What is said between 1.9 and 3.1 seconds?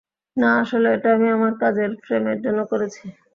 ফ্রেমের জন্য করেছি।